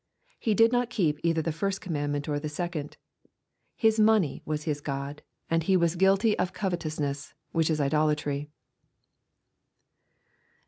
He 0.39 0.55
did 0.55 0.71
not 0.71 0.89
keep 0.89 1.19
either 1.21 1.43
the 1.43 1.51
first 1.51 1.79
commandment 1.79 2.27
or 2.27 2.39
the 2.39 2.49
second. 2.49 2.97
His 3.75 3.99
money 3.99 4.41
was 4.45 4.63
his 4.63 4.81
god, 4.81 5.21
and 5.47 5.61
he 5.61 5.77
was 5.77 5.95
guilty 5.95 6.35
of 6.39 6.53
covetousness, 6.53 7.35
which 7.51 7.69
is 7.69 7.79
idolatry. 7.79 8.49